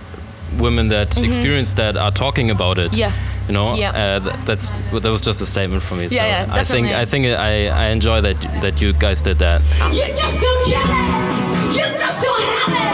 women 0.60 0.88
that 0.90 1.18
experience 1.18 1.74
that 1.76 1.96
are 1.98 2.12
talking 2.12 2.50
about 2.52 2.78
it. 2.78 2.94
Yeah. 2.94 3.12
You 3.48 3.54
know, 3.54 3.76
Yeah. 3.76 3.90
uh, 3.92 4.20
th- 4.20 4.36
that's 4.46 4.70
that 4.92 5.04
was 5.12 5.22
just 5.22 5.42
a 5.42 5.46
statement 5.46 5.84
from 5.84 5.98
me. 5.98 6.08
so 6.10 6.16
Yeah, 6.16 6.46
yeah, 6.46 6.54
I 6.62 6.64
think. 6.64 6.88
I 6.88 7.06
think 7.06 7.26
I, 7.26 7.68
I 7.68 7.86
enjoy 7.92 8.22
that 8.22 8.38
that 8.62 8.82
you 8.82 8.94
guys 8.94 9.22
did 9.22 9.38
that. 9.40 9.62
You 9.92 10.06
just 10.16 10.40
don't 10.42 10.66
get 10.68 10.86
it. 10.86 11.76
You 11.76 11.98
just 12.00 12.22
don't 12.24 12.42
have 12.42 12.74
it. 12.88 12.93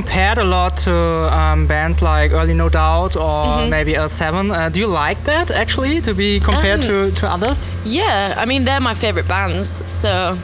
Compared 0.00 0.36
a 0.38 0.44
lot 0.44 0.76
to 0.76 0.92
um, 1.40 1.66
bands 1.66 2.02
like 2.02 2.30
Early 2.32 2.52
No 2.54 2.68
Doubt 2.68 3.16
or 3.16 3.66
maybe 3.70 3.92
L7. 3.94 4.50
Uh, 4.50 4.68
do 4.68 4.78
you 4.80 4.86
like 4.86 5.18
that 5.24 5.50
actually 5.50 6.00
to 6.02 6.12
be 6.14 6.38
compared 6.40 6.80
Um, 6.80 6.86
to, 6.90 7.10
to 7.20 7.32
others? 7.32 7.70
Yeah, 7.84 8.34
I 8.36 8.44
mean 8.46 8.64
they're 8.66 8.80
my 8.80 8.94
favorite 8.94 9.26
bands, 9.28 9.68
so 9.90 10.36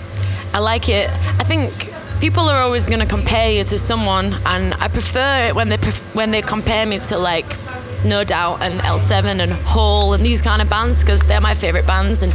I 0.54 0.58
like 0.72 0.88
it. 0.88 1.10
I 1.40 1.44
think 1.44 1.70
people 2.20 2.44
are 2.52 2.62
always 2.66 2.88
going 2.88 3.00
to 3.06 3.12
compare 3.18 3.50
you 3.56 3.64
to 3.64 3.76
someone, 3.78 4.26
and 4.46 4.72
I 4.84 4.88
prefer 4.88 5.48
it 5.48 5.54
when 5.54 5.68
they 5.68 5.76
pref- 5.76 6.14
when 6.14 6.30
they 6.30 6.42
compare 6.42 6.86
me 6.86 6.98
to 7.10 7.18
like 7.18 7.48
No 8.04 8.24
Doubt 8.24 8.62
and 8.62 8.74
L7 8.80 9.40
and 9.44 9.52
Hole 9.74 10.14
and 10.14 10.24
these 10.24 10.40
kind 10.42 10.62
of 10.62 10.68
bands 10.70 11.00
because 11.04 11.20
they're 11.28 11.40
my 11.50 11.54
favorite 11.54 11.86
bands. 11.86 12.22
And 12.22 12.32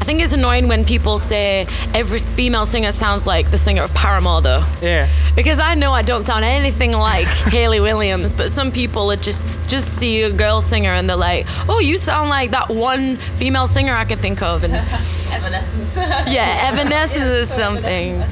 I 0.00 0.04
think 0.04 0.22
it's 0.22 0.32
annoying 0.32 0.66
when 0.66 0.84
people 0.84 1.18
say 1.18 1.66
every 1.94 2.20
female 2.20 2.64
singer 2.64 2.90
sounds 2.90 3.26
like 3.26 3.50
the 3.50 3.58
singer 3.58 3.82
of 3.82 3.94
Paramore, 3.94 4.40
though. 4.40 4.64
Yeah. 4.80 5.08
Because 5.36 5.60
I 5.60 5.74
know 5.74 5.92
I 5.92 6.00
don't 6.02 6.22
sound 6.22 6.44
anything 6.44 6.92
like 6.92 7.26
Hayley 7.52 7.80
Williams, 7.80 8.32
but 8.32 8.48
some 8.48 8.72
people 8.72 9.12
are 9.12 9.16
just 9.16 9.68
just 9.68 9.98
see 9.98 10.22
a 10.22 10.30
girl 10.32 10.62
singer 10.62 10.90
and 10.90 11.08
they're 11.08 11.16
like, 11.16 11.46
"Oh, 11.68 11.80
you 11.80 11.98
sound 11.98 12.30
like 12.30 12.50
that 12.52 12.70
one 12.70 13.16
female 13.36 13.66
singer 13.66 13.92
I 13.92 14.04
could 14.06 14.18
think 14.18 14.40
of." 14.42 14.64
And 14.64 14.72
Evanescence. 15.30 15.96
yeah, 15.96 16.70
Evanescence 16.72 17.22
is 17.22 17.48
something. 17.50 18.22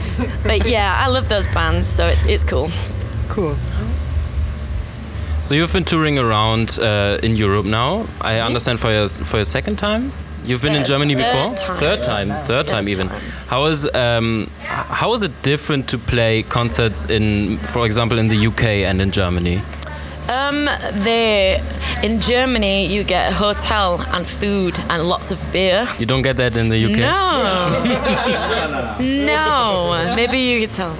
But 0.42 0.66
yeah, 0.66 1.04
I 1.04 1.08
love 1.08 1.28
those 1.28 1.46
bands, 1.46 1.86
so 1.86 2.06
it's 2.06 2.24
it's 2.24 2.44
cool. 2.44 2.70
Cool. 3.28 3.56
So 5.42 5.54
you've 5.54 5.72
been 5.72 5.84
touring 5.84 6.18
around 6.18 6.78
uh, 6.80 7.18
in 7.22 7.36
Europe 7.36 7.66
now. 7.66 8.06
I 8.22 8.40
understand 8.40 8.80
for 8.80 8.90
your 8.90 9.08
for 9.08 9.36
your 9.36 9.44
second 9.44 9.76
time. 9.76 10.12
You've 10.44 10.62
been 10.62 10.74
in 10.76 10.82
Uh, 10.82 10.86
Germany 10.86 11.14
third 11.14 11.24
before. 11.24 11.54
time. 11.56 11.76
Third 11.78 12.02
time. 12.02 12.28
Third 12.46 12.66
time 12.66 12.84
Third 12.84 12.90
even. 12.90 13.08
time. 13.08 13.20
How 13.48 13.66
is 13.66 13.86
um, 13.94 14.48
how 15.00 15.12
is 15.14 15.22
it 15.22 15.32
different 15.42 15.88
to 15.88 15.98
play 15.98 16.42
concerts 16.42 17.02
in, 17.10 17.58
for 17.58 17.84
example, 17.86 18.18
in 18.18 18.28
the 18.28 18.46
UK 18.46 18.64
and 18.88 19.00
in 19.00 19.10
Germany? 19.10 19.60
Um, 20.28 20.68
they 21.04 21.60
in 22.02 22.20
Germany 22.20 22.86
you 22.86 23.02
get 23.04 23.32
a 23.32 23.34
hotel 23.34 24.00
and 24.12 24.26
food 24.26 24.78
and 24.90 25.02
lots 25.08 25.30
of 25.30 25.38
beer. 25.52 25.86
You 25.98 26.06
don't 26.06 26.22
get 26.22 26.36
that 26.36 26.56
in 26.56 26.68
the 26.68 26.84
UK. 26.84 26.98
No, 26.98 27.16
no. 29.26 30.14
Maybe 30.16 30.38
you 30.38 30.60
could 30.66 30.74
tell. 30.76 30.94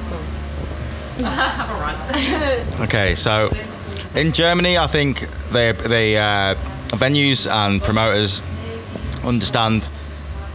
Okay, 2.81 3.15
so 3.15 3.51
in 4.15 4.33
Germany, 4.33 4.79
I 4.79 4.87
think 4.87 5.21
the 5.53 5.75
the 5.89 6.17
uh, 6.17 6.55
venues 6.97 7.47
and 7.51 7.83
promoters 7.83 8.41
understand 9.25 9.89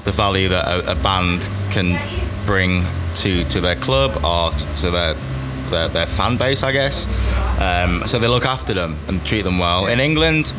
the 0.05 0.11
value 0.11 0.49
that 0.49 0.67
a, 0.67 0.91
a 0.91 0.95
band 0.95 1.47
can 1.71 1.99
bring 2.45 2.83
to, 3.15 3.43
to 3.45 3.61
their 3.61 3.75
club 3.75 4.11
or 4.23 4.51
to 4.79 4.91
their 4.91 5.15
their, 5.69 5.87
their 5.87 6.05
fan 6.05 6.37
base, 6.37 6.61
I 6.61 6.71
guess. 6.71 7.07
Um, 7.59 8.07
so 8.07 8.19
they 8.19 8.27
look 8.27 8.45
after 8.45 8.73
them 8.73 8.97
and 9.07 9.25
treat 9.25 9.43
them 9.43 9.57
well. 9.59 9.87
In 9.87 9.99
England, 9.99 10.53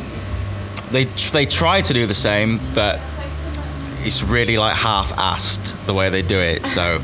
they 0.91 1.05
they 1.05 1.47
try 1.47 1.81
to 1.83 1.93
do 1.93 2.07
the 2.07 2.15
same, 2.15 2.59
but 2.75 3.01
it's 4.07 4.23
really 4.23 4.59
like 4.59 4.75
half-assed 4.75 5.87
the 5.87 5.95
way 5.95 6.11
they 6.11 6.23
do 6.23 6.39
it. 6.39 6.67
So 6.67 7.01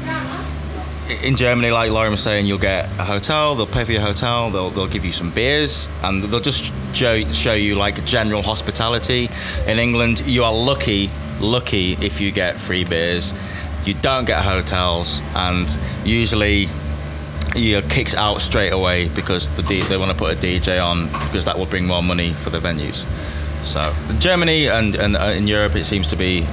in 1.23 1.37
Germany, 1.37 1.71
like 1.71 1.91
Lauren 1.91 2.13
was 2.13 2.23
saying, 2.23 2.47
you'll 2.47 2.59
get 2.59 2.87
a 2.99 3.05
hotel. 3.05 3.55
They'll 3.55 3.67
pay 3.67 3.85
for 3.85 3.93
your 3.93 4.01
hotel. 4.01 4.51
They'll, 4.51 4.71
they'll 4.71 4.89
give 4.89 5.05
you 5.05 5.13
some 5.13 5.31
beers, 5.31 5.89
and 6.03 6.23
they'll 6.23 6.41
just 6.41 6.73
show 6.95 7.23
show 7.33 7.55
you 7.55 7.75
like 7.75 8.05
general 8.05 8.43
hospitality. 8.43 9.29
In 9.67 9.79
England, 9.79 10.23
you 10.27 10.45
are 10.45 10.53
lucky 10.53 11.11
lucky 11.41 11.93
if 11.95 12.21
you 12.21 12.31
get 12.31 12.57
free 12.57 12.85
beers. 12.85 13.33
You 13.85 13.95
don't 13.95 14.27
get 14.27 14.45
hotels, 14.45 15.21
and 15.35 15.75
usually 16.05 16.69
you're 17.57 17.83
kicked 17.83 18.15
out 18.15 18.41
straight 18.41 18.71
away 18.73 19.09
because 19.09 19.49
the 19.57 19.63
D- 19.63 19.83
they 19.83 19.97
want 19.97 20.13
to 20.13 20.17
put 20.17 20.33
a 20.33 20.37
DJ 20.37 20.85
on 20.85 21.07
because 21.07 21.45
that 21.47 21.59
will 21.59 21.67
bring 21.67 21.87
more 21.87 22.03
money 22.03 22.33
for 22.33 22.51
the 22.51 22.59
venues. 22.59 23.05
So 23.65 23.93
Germany 24.19 24.69
and, 24.69 24.95
and 24.95 25.17
uh, 25.17 25.33
in 25.37 25.49
Europe, 25.49 25.75
it 25.75 25.85
seems 25.85 26.09
to 26.11 26.17
be 26.17 26.47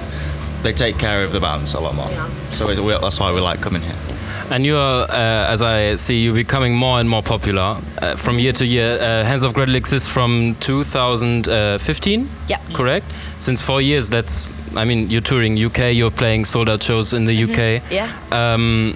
they 0.63 0.73
take 0.73 0.97
care 0.97 1.23
of 1.23 1.31
the 1.31 1.39
bands 1.39 1.73
a 1.73 1.79
lot 1.79 1.95
more. 1.95 2.09
So 2.51 2.67
we, 2.67 2.91
that's 2.91 3.19
why 3.19 3.31
we 3.33 3.41
like 3.41 3.61
coming 3.61 3.81
here. 3.81 4.06
And 4.49 4.65
you 4.65 4.77
are, 4.77 5.03
uh, 5.09 5.51
as 5.51 5.61
I 5.61 5.97
see, 5.97 6.21
you 6.21 6.33
becoming 6.33 6.73
more 6.73 6.99
and 6.99 7.09
more 7.09 7.21
popular 7.21 7.77
uh, 8.01 8.15
from 8.15 8.39
year 8.39 8.53
to 8.53 8.65
year. 8.65 8.97
Uh, 8.99 9.25
Hands 9.25 9.43
Off 9.43 9.53
Gretel 9.53 9.75
exists 9.75 10.07
from 10.07 10.55
2015. 10.61 12.29
Yeah. 12.47 12.57
Correct. 12.73 13.05
Since 13.39 13.61
four 13.61 13.81
years, 13.81 14.09
that's. 14.09 14.49
I 14.75 14.85
mean, 14.85 15.09
you're 15.09 15.21
touring 15.21 15.61
UK. 15.61 15.93
You're 15.93 16.11
playing 16.11 16.45
sold 16.45 16.69
out 16.69 16.81
shows 16.81 17.13
in 17.13 17.25
the 17.25 17.43
UK. 17.43 17.81
Yeah. 17.91 18.11
Um, 18.31 18.95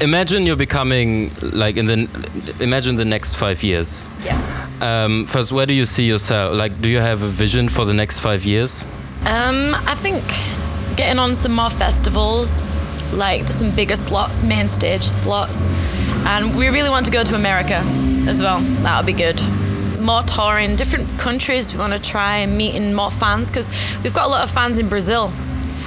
imagine 0.00 0.46
you're 0.46 0.56
becoming 0.56 1.30
like 1.40 1.76
in 1.76 1.86
the. 1.86 2.56
Imagine 2.60 2.96
the 2.96 3.04
next 3.04 3.36
five 3.36 3.62
years. 3.62 4.10
Yeah. 4.24 4.36
Um, 4.80 5.26
first, 5.26 5.52
where 5.52 5.66
do 5.66 5.74
you 5.74 5.86
see 5.86 6.04
yourself? 6.08 6.56
Like, 6.56 6.80
do 6.80 6.88
you 6.88 6.98
have 6.98 7.22
a 7.22 7.28
vision 7.28 7.68
for 7.68 7.84
the 7.84 7.94
next 7.94 8.18
five 8.18 8.44
years? 8.44 8.86
Um, 9.26 9.74
I 9.86 9.94
think 9.94 10.24
getting 10.96 11.18
on 11.20 11.34
some 11.34 11.52
more 11.52 11.70
festivals, 11.70 12.60
like 13.12 13.44
some 13.52 13.74
bigger 13.74 13.96
slots, 13.96 14.42
main 14.42 14.68
stage 14.68 15.02
slots, 15.02 15.66
and 16.26 16.56
we 16.56 16.68
really 16.68 16.90
want 16.90 17.06
to 17.06 17.12
go 17.12 17.24
to 17.24 17.34
America 17.34 17.82
as 18.28 18.40
well. 18.40 18.60
That 18.82 18.98
would 18.98 19.06
be 19.06 19.12
good. 19.12 19.40
More 20.00 20.22
touring, 20.22 20.76
different 20.76 21.06
countries. 21.18 21.72
We 21.72 21.78
want 21.78 21.92
to 21.92 22.02
try 22.02 22.46
meeting 22.46 22.94
more 22.94 23.10
fans 23.10 23.48
because 23.50 23.68
we've 24.02 24.14
got 24.14 24.26
a 24.26 24.30
lot 24.30 24.42
of 24.42 24.50
fans 24.50 24.78
in 24.78 24.88
Brazil 24.88 25.32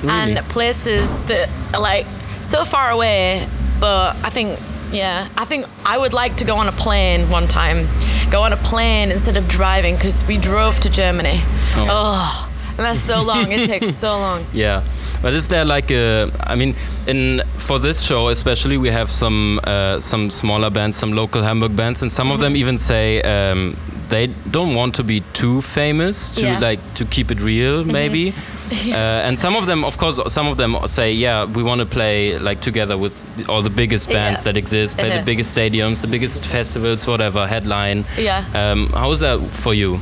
and 0.03 0.37
places 0.49 1.23
that 1.23 1.49
are 1.73 1.79
like 1.79 2.05
so 2.41 2.65
far 2.65 2.91
away. 2.91 3.47
But 3.79 4.15
I 4.23 4.29
think, 4.29 4.59
yeah, 4.91 5.27
I 5.37 5.45
think 5.45 5.65
I 5.85 5.97
would 5.97 6.13
like 6.13 6.35
to 6.37 6.45
go 6.45 6.57
on 6.57 6.67
a 6.67 6.71
plane 6.71 7.29
one 7.29 7.47
time. 7.47 7.87
Go 8.29 8.41
on 8.43 8.53
a 8.53 8.57
plane 8.57 9.11
instead 9.11 9.37
of 9.37 9.47
driving 9.47 9.95
because 9.95 10.25
we 10.27 10.37
drove 10.37 10.79
to 10.81 10.89
Germany. 10.89 11.39
oh 11.75 12.49
and 12.77 12.79
that's 12.79 12.99
so 12.99 13.21
long. 13.21 13.51
It 13.51 13.67
takes 13.67 13.91
so 13.91 14.09
long. 14.19 14.45
Yeah, 14.51 14.83
but 15.23 15.33
is 15.33 15.47
there 15.47 15.65
like 15.65 15.89
a? 15.89 16.29
I 16.51 16.55
mean, 16.55 16.75
in 17.07 17.41
for 17.57 17.79
this 17.79 18.01
show 18.03 18.27
especially, 18.27 18.77
we 18.77 18.89
have 18.89 19.09
some 19.09 19.59
uh, 19.63 19.99
some 19.99 20.29
smaller 20.29 20.69
bands, 20.69 20.97
some 20.97 21.13
local 21.15 21.41
Hamburg 21.41 21.75
bands, 21.75 22.01
and 22.03 22.11
some 22.11 22.31
of 22.31 22.39
them 22.39 22.55
even 22.55 22.77
say 22.77 23.21
um, 23.23 23.75
they 24.09 24.27
don't 24.51 24.75
want 24.75 24.93
to 24.95 25.03
be 25.03 25.21
too 25.33 25.61
famous 25.61 26.29
to 26.35 26.41
Yeah. 26.41 26.59
like 26.59 26.79
to 26.95 27.05
keep 27.05 27.31
it 27.31 27.39
real, 27.41 27.83
maybe. 27.85 28.33
uh, 28.87 29.27
and 29.27 29.39
some 29.39 29.55
of 29.55 29.65
them, 29.65 29.83
of 29.85 29.97
course, 29.97 30.19
some 30.33 30.47
of 30.51 30.57
them 30.57 30.75
say, 30.87 31.13
yeah, 31.13 31.45
we 31.45 31.63
want 31.63 31.79
to 31.79 31.85
play 31.87 32.37
like 32.39 32.59
together 32.61 32.97
with 32.97 33.23
all 33.49 33.61
the 33.63 33.69
biggest 33.69 34.09
bands 34.09 34.41
Yeah. 34.41 34.51
that 34.51 34.57
exist, 34.57 34.97
play 34.97 35.07
Uh-huh. 35.09 35.19
the 35.19 35.25
biggest 35.25 35.57
stadiums, 35.57 36.01
the 36.01 36.07
biggest 36.07 36.45
festivals, 36.45 37.07
whatever, 37.07 37.47
headline. 37.47 38.03
Yeah. 38.17 38.43
Um, 38.53 38.87
how 38.93 39.11
is 39.11 39.19
that 39.19 39.39
for 39.39 39.73
you? 39.73 39.99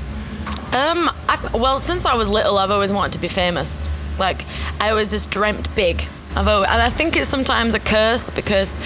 Um, 0.73 1.09
I've, 1.29 1.53
well, 1.53 1.79
since 1.79 2.05
I 2.05 2.15
was 2.15 2.27
little, 2.29 2.57
I've 2.57 2.71
always 2.71 2.91
wanted 2.91 3.13
to 3.13 3.19
be 3.19 3.27
famous. 3.27 3.87
Like, 4.21 4.45
I 4.79 4.91
always 4.91 5.09
just 5.09 5.31
dreamt 5.31 5.67
big. 5.75 6.03
I've 6.35 6.47
always, 6.47 6.69
and 6.69 6.81
I 6.81 6.89
think 6.89 7.17
it's 7.17 7.27
sometimes 7.27 7.73
a 7.73 7.79
curse 7.79 8.29
because 8.29 8.79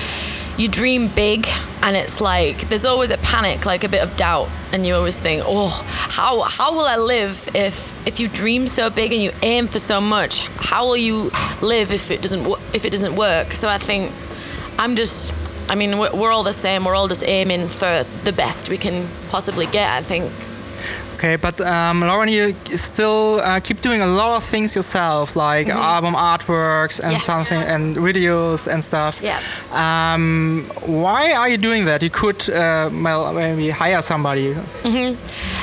you 0.57 0.69
dream 0.69 1.09
big, 1.09 1.45
and 1.83 1.95
it's 1.95 2.21
like 2.21 2.57
there's 2.69 2.85
always 2.85 3.11
a 3.11 3.17
panic, 3.17 3.65
like 3.65 3.83
a 3.83 3.89
bit 3.89 4.01
of 4.01 4.15
doubt, 4.15 4.49
and 4.71 4.85
you 4.85 4.95
always 4.95 5.19
think, 5.19 5.43
oh, 5.45 5.69
how 6.17 6.41
how 6.41 6.73
will 6.73 6.85
I 6.85 6.95
live 6.95 7.49
if 7.53 8.07
if 8.07 8.19
you 8.19 8.29
dream 8.29 8.65
so 8.65 8.89
big 8.89 9.11
and 9.11 9.21
you 9.21 9.31
aim 9.43 9.67
for 9.67 9.79
so 9.79 9.99
much? 9.99 10.39
How 10.71 10.85
will 10.85 10.97
you 10.97 11.29
live 11.61 11.91
if 11.91 12.09
it 12.11 12.21
doesn't 12.21 12.47
if 12.73 12.85
it 12.85 12.91
doesn't 12.91 13.15
work? 13.15 13.51
So 13.51 13.67
I 13.67 13.77
think 13.77 14.11
I'm 14.79 14.95
just. 14.95 15.33
I 15.67 15.73
mean, 15.73 15.97
we're 15.97 16.31
all 16.31 16.43
the 16.43 16.53
same. 16.53 16.85
We're 16.85 16.93
all 16.95 17.07
just 17.07 17.23
aiming 17.27 17.67
for 17.67 18.05
the 18.23 18.31
best 18.31 18.69
we 18.69 18.77
can 18.77 19.07
possibly 19.29 19.65
get. 19.65 19.89
I 19.89 20.01
think. 20.01 20.31
Okay, 21.15 21.37
but 21.37 21.59
um, 21.61 22.01
Lauren, 22.01 22.29
you 22.29 22.53
still 22.77 23.39
uh, 23.41 23.59
keep 23.59 23.81
doing 23.81 24.01
a 24.01 24.07
lot 24.07 24.35
of 24.37 24.43
things 24.43 24.75
yourself, 24.75 25.35
like 25.35 25.69
album 25.69 26.13
artworks 26.13 26.99
and 26.99 27.13
Yeah. 27.13 27.19
something, 27.19 27.61
and 27.61 27.95
videos 27.95 28.67
and 28.67 28.83
stuff. 28.83 29.19
Yeah. 29.21 29.39
Um, 29.71 30.65
why 30.85 31.33
are 31.33 31.47
you 31.49 31.57
doing 31.57 31.85
that? 31.85 32.01
You 32.03 32.09
could 32.09 32.49
uh, 32.49 32.89
well, 32.91 33.33
maybe 33.33 33.69
hire 33.69 34.01
somebody. 34.01 34.55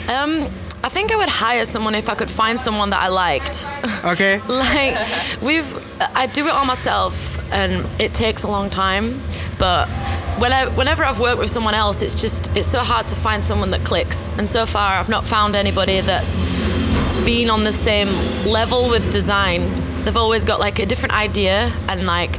Um, 0.09 0.49
I 0.85 0.89
think 0.89 1.13
I 1.13 1.17
would 1.17 1.29
hire 1.29 1.65
someone 1.65 1.95
if 1.95 2.09
I 2.09 2.15
could 2.15 2.31
find 2.31 2.59
someone 2.59 2.91
that 2.91 3.03
I 3.03 3.09
liked. 3.09 3.67
Okay. 4.05 4.41
like 4.49 4.97
we've, 5.43 5.69
I 6.17 6.27
do 6.27 6.47
it 6.47 6.53
all 6.53 6.65
myself, 6.65 7.39
and 7.53 7.87
it 8.01 8.15
takes 8.15 8.43
a 8.43 8.49
long 8.49 8.69
time. 8.71 9.21
But 9.59 9.87
when 10.43 10.53
I, 10.53 10.67
whenever 10.71 11.05
I've 11.05 11.21
worked 11.21 11.39
with 11.39 11.51
someone 11.51 11.75
else, 11.75 12.03
it's 12.03 12.21
just 12.21 12.51
it's 12.57 12.67
so 12.67 12.81
hard 12.81 13.07
to 13.07 13.15
find 13.15 13.45
someone 13.45 13.71
that 13.71 13.85
clicks. 13.85 14.29
And 14.39 14.49
so 14.49 14.67
far, 14.67 14.99
I've 14.99 15.09
not 15.09 15.25
found 15.25 15.55
anybody 15.55 16.01
that's 16.01 16.41
been 17.25 17.49
on 17.49 17.63
the 17.63 17.71
same 17.71 18.09
level 18.45 18.91
with 18.91 19.13
design. 19.13 19.61
They've 20.03 20.17
always 20.17 20.45
got 20.45 20.59
like 20.59 20.81
a 20.81 20.87
different 20.87 21.15
idea, 21.15 21.73
and 21.89 22.07
like 22.07 22.35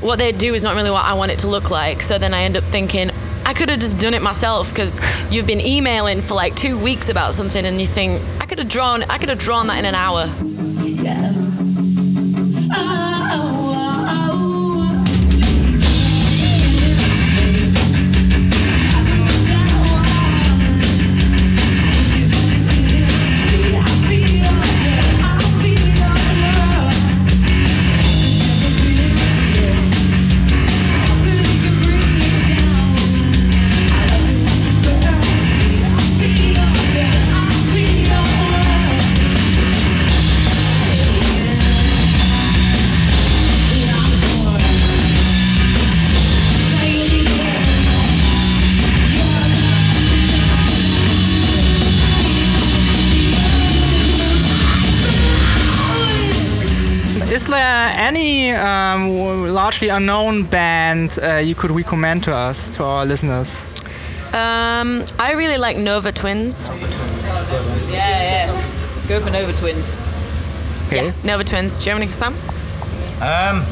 what 0.00 0.16
they 0.16 0.32
do 0.32 0.54
is 0.54 0.62
not 0.62 0.76
really 0.76 0.90
what 0.90 1.04
I 1.04 1.12
want 1.12 1.30
it 1.30 1.40
to 1.40 1.46
look 1.46 1.70
like. 1.70 2.00
So 2.00 2.16
then 2.16 2.32
I 2.32 2.44
end 2.44 2.56
up 2.56 2.64
thinking, 2.64 3.10
I 3.44 3.52
could 3.52 3.68
have 3.68 3.80
just 3.80 3.98
done 3.98 4.14
it 4.14 4.22
myself 4.22 4.70
because 4.70 4.98
you've 5.30 5.46
been 5.46 5.60
emailing 5.60 6.22
for 6.22 6.32
like 6.32 6.56
two 6.56 6.78
weeks 6.78 7.10
about 7.10 7.34
something, 7.34 7.66
and 7.66 7.82
you 7.82 7.86
think 7.86 8.22
I 8.40 8.46
could 8.46 8.58
have 8.58 8.68
drawn, 8.68 9.02
I 9.02 9.18
could 9.18 9.28
have 9.28 9.38
drawn 9.38 9.66
that 9.66 9.78
in 9.78 9.84
an 9.84 9.94
hour. 9.94 10.24
Is 10.24 11.39
unknown 60.00 60.44
band 60.44 61.18
uh, 61.22 61.36
you 61.36 61.54
could 61.54 61.70
recommend 61.70 62.24
to 62.24 62.34
us, 62.34 62.70
to 62.70 62.82
our 62.82 63.04
listeners? 63.04 63.66
Um, 64.32 65.04
I 65.18 65.34
really 65.36 65.58
like 65.58 65.76
Nova 65.76 66.10
Twins. 66.10 66.68
Yeah, 67.90 68.46
yeah. 68.48 68.64
Go 69.08 69.20
for 69.20 69.30
Nova 69.30 69.52
Twins. 69.52 70.00
Okay. 70.86 71.06
Yeah, 71.06 71.12
Nova 71.24 71.44
Twins. 71.44 71.78
Do 71.78 71.84
you 71.84 71.90
have 71.92 72.02
any, 72.02 72.10
Sam? 72.10 72.32
Um, 73.20 73.64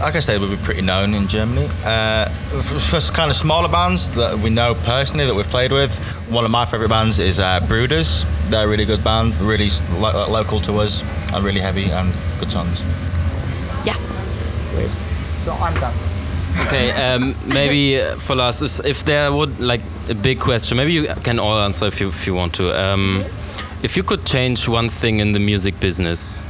I 0.00 0.10
guess 0.12 0.26
they 0.26 0.38
would 0.38 0.50
be 0.50 0.56
pretty 0.56 0.82
known 0.82 1.14
in 1.14 1.26
Germany. 1.26 1.66
Uh, 1.84 2.28
for, 2.28 3.00
for 3.00 3.12
kind 3.12 3.30
of 3.30 3.36
smaller 3.36 3.68
bands 3.68 4.10
that 4.16 4.38
we 4.38 4.50
know 4.50 4.74
personally 4.84 5.24
that 5.24 5.34
we've 5.34 5.48
played 5.48 5.72
with, 5.72 5.98
one 6.28 6.44
of 6.44 6.50
my 6.50 6.64
favourite 6.66 6.90
bands 6.90 7.18
is 7.18 7.40
uh, 7.40 7.60
Brooders. 7.60 8.24
They're 8.50 8.66
a 8.66 8.68
really 8.68 8.84
good 8.84 9.02
band, 9.02 9.34
really 9.40 9.70
lo- 9.98 10.28
local 10.28 10.60
to 10.60 10.78
us, 10.78 11.02
and 11.32 11.42
really 11.44 11.60
heavy 11.60 11.90
and 11.90 12.12
good 12.38 12.50
songs. 12.50 12.82
Yeah. 13.88 14.88
So 15.44 15.52
I'm 15.52 15.74
done. 15.80 15.94
Okay, 16.66 16.90
um, 16.90 17.34
maybe 17.46 18.00
uh, 18.00 18.16
for 18.16 18.34
last, 18.34 18.62
is 18.62 18.80
if 18.80 19.04
there 19.04 19.32
would 19.32 19.58
like 19.60 19.80
a 20.10 20.14
big 20.14 20.40
question, 20.40 20.76
maybe 20.76 20.92
you 20.92 21.06
can 21.22 21.38
all 21.38 21.58
answer 21.58 21.86
if 21.86 22.00
you 22.00 22.08
if 22.08 22.26
you 22.26 22.34
want 22.34 22.54
to. 22.54 22.64
Um, 22.78 23.24
if 23.82 23.96
you 23.96 24.02
could 24.02 24.26
change 24.26 24.68
one 24.68 24.90
thing 24.90 25.20
in 25.20 25.32
the 25.32 25.38
music 25.38 25.80
business, 25.80 26.42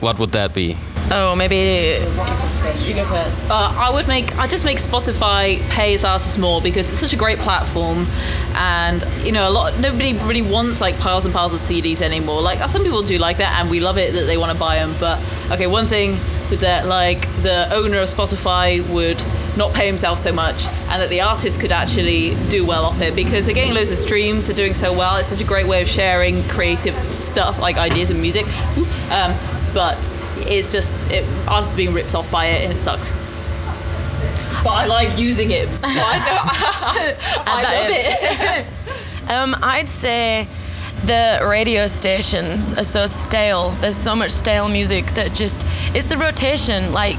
what 0.00 0.18
would 0.18 0.32
that 0.32 0.54
be? 0.54 0.76
Oh, 1.10 1.34
maybe 1.36 2.02
you 2.86 2.94
go 2.94 3.04
first. 3.04 3.50
Uh, 3.50 3.72
I 3.76 3.90
would 3.92 4.08
make. 4.08 4.36
I 4.38 4.46
just 4.46 4.64
make 4.64 4.78
Spotify 4.78 5.60
pay 5.68 5.94
its 5.94 6.04
artists 6.04 6.38
more 6.38 6.60
because 6.60 6.88
it's 6.88 6.98
such 6.98 7.12
a 7.12 7.16
great 7.16 7.38
platform, 7.38 8.06
and 8.54 9.04
you 9.24 9.32
know, 9.32 9.48
a 9.48 9.50
lot. 9.50 9.78
Nobody 9.78 10.14
really 10.14 10.42
wants 10.42 10.80
like 10.80 10.98
piles 10.98 11.24
and 11.24 11.34
piles 11.34 11.52
of 11.52 11.60
CDs 11.60 12.00
anymore. 12.00 12.40
Like 12.40 12.58
some 12.70 12.82
people 12.82 13.02
do 13.02 13.18
like 13.18 13.36
that, 13.38 13.60
and 13.60 13.70
we 13.70 13.80
love 13.80 13.98
it 13.98 14.12
that 14.14 14.24
they 14.24 14.36
want 14.36 14.52
to 14.52 14.58
buy 14.58 14.76
them. 14.76 14.94
But 14.98 15.20
okay, 15.52 15.66
one 15.66 15.86
thing 15.86 16.16
that 16.60 16.86
like 16.86 17.20
the 17.42 17.68
owner 17.72 17.98
of 17.98 18.08
Spotify 18.08 18.86
would 18.90 19.22
not 19.56 19.72
pay 19.74 19.86
himself 19.86 20.18
so 20.18 20.32
much, 20.32 20.66
and 20.88 21.02
that 21.02 21.10
the 21.10 21.20
artist 21.20 21.60
could 21.60 21.72
actually 21.72 22.34
do 22.48 22.66
well 22.66 22.84
off 22.84 23.00
it 23.02 23.14
because 23.14 23.46
they're 23.46 23.54
getting 23.54 23.74
loads 23.74 23.90
of 23.90 23.98
streams. 23.98 24.46
They're 24.46 24.56
doing 24.56 24.74
so 24.74 24.96
well. 24.96 25.16
It's 25.16 25.28
such 25.28 25.42
a 25.42 25.46
great 25.46 25.66
way 25.66 25.82
of 25.82 25.88
sharing 25.88 26.42
creative 26.44 26.94
stuff 27.22 27.60
like 27.60 27.76
ideas 27.76 28.10
and 28.10 28.20
music. 28.20 28.46
Um, 29.10 29.34
but 29.74 29.98
it's 30.46 30.70
just 30.70 31.10
it, 31.10 31.24
artists 31.48 31.74
are 31.74 31.76
being 31.76 31.92
ripped 31.92 32.14
off 32.14 32.30
by 32.30 32.46
it, 32.46 32.64
and 32.64 32.72
it 32.72 32.80
sucks. 32.80 33.12
But 34.62 34.72
I 34.72 34.86
like 34.86 35.18
using 35.18 35.50
it. 35.50 35.68
So 35.68 35.82
I 35.84 36.18
don't. 36.24 37.46
I 37.46 37.62
love 37.62 37.86
it. 37.90 38.66
Um, 39.26 39.56
I'd 39.62 39.88
say 39.88 40.46
the 41.06 41.40
radio 41.48 41.86
stations 41.86 42.74
are 42.74 42.84
so 42.84 43.06
stale. 43.06 43.70
There's 43.80 43.96
so 43.96 44.14
much 44.14 44.30
stale 44.30 44.68
music 44.68 45.06
that 45.14 45.32
just 45.32 45.66
it's 45.94 46.06
the 46.06 46.18
rotation. 46.18 46.92
Like 46.92 47.16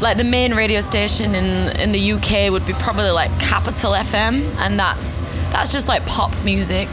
like 0.00 0.16
the 0.16 0.24
main 0.24 0.54
radio 0.54 0.80
station 0.80 1.34
in 1.34 1.76
in 1.78 1.92
the 1.92 2.12
UK 2.12 2.50
would 2.50 2.66
be 2.66 2.72
probably 2.74 3.10
like 3.10 3.30
Capital 3.38 3.92
FM, 3.92 4.42
and 4.60 4.78
that's 4.78 5.20
that's 5.50 5.72
just 5.72 5.88
like 5.88 6.04
pop 6.06 6.32
music. 6.44 6.88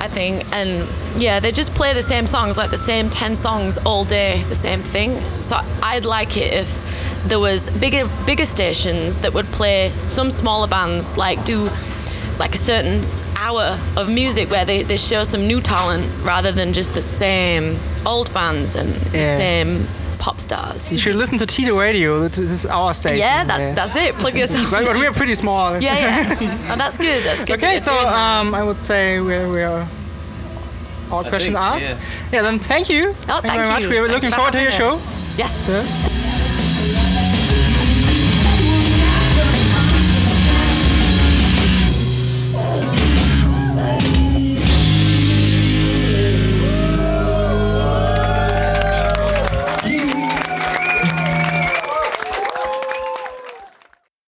I 0.00 0.08
think, 0.08 0.50
and 0.52 0.88
yeah, 1.20 1.40
they 1.40 1.52
just 1.52 1.74
play 1.74 1.92
the 1.92 2.02
same 2.02 2.26
songs, 2.26 2.56
like 2.56 2.70
the 2.70 2.78
same 2.78 3.10
ten 3.10 3.36
songs 3.36 3.78
all 3.84 4.04
day, 4.04 4.42
the 4.48 4.54
same 4.56 4.80
thing. 4.80 5.20
So 5.42 5.58
I'd 5.82 6.06
like 6.06 6.36
it 6.36 6.52
if 6.54 7.26
there 7.28 7.38
was 7.38 7.68
bigger 7.68 8.08
bigger 8.26 8.46
stations 8.46 9.20
that 9.20 9.34
would 9.34 9.46
play 9.46 9.90
some 9.98 10.30
smaller 10.30 10.66
bands, 10.66 11.18
like 11.18 11.44
do 11.44 11.68
like 12.38 12.54
a 12.54 12.58
certain 12.58 13.02
hour 13.36 13.78
of 13.98 14.08
music 14.08 14.50
where 14.50 14.64
they, 14.64 14.82
they 14.82 14.96
show 14.96 15.22
some 15.24 15.46
new 15.46 15.60
talent 15.60 16.08
rather 16.22 16.50
than 16.50 16.72
just 16.72 16.94
the 16.94 17.02
same 17.02 17.76
old 18.06 18.32
bands 18.32 18.74
and 18.76 18.88
the 19.12 19.22
same 19.22 19.86
pop 20.20 20.38
stars. 20.38 20.92
You 20.92 20.98
should 20.98 21.16
listen 21.16 21.38
to 21.38 21.46
Tito 21.46 21.80
Radio. 21.80 22.28
This 22.28 22.38
is 22.38 22.66
our 22.66 22.94
station. 22.94 23.18
Yeah, 23.18 23.42
that's, 23.42 23.74
that's 23.74 23.96
it. 23.96 24.14
Plug 24.16 24.36
yourself. 24.42 24.70
But, 24.70 24.84
but 24.84 24.96
we're 24.96 25.12
pretty 25.12 25.34
small. 25.34 25.72
yeah, 25.80 26.36
yeah. 26.38 26.58
Oh, 26.72 26.76
that's 26.76 26.96
good. 26.98 27.24
That's 27.24 27.42
good. 27.44 27.58
Okay, 27.58 27.80
so 27.80 27.92
um, 27.92 28.54
I 28.54 28.62
would 28.62 28.82
say 28.84 29.20
we're, 29.20 29.48
we're 29.48 29.88
all 31.10 31.22
questions 31.22 31.56
think, 31.56 31.56
asked. 31.56 31.88
yeah. 31.88 31.98
Yeah, 32.32 32.42
then 32.42 32.58
thank 32.58 32.88
you. 32.90 33.14
oh, 33.28 33.40
thank 33.40 33.44
you 33.44 33.50
very 33.50 33.68
much. 33.68 33.88
We're 33.88 34.08
looking 34.08 34.30
for 34.30 34.36
forward 34.36 34.52
to 34.52 34.62
your 34.62 34.70
having 34.70 34.98
show. 34.98 35.36
Yes. 35.36 35.68
Yeah. 35.68 36.19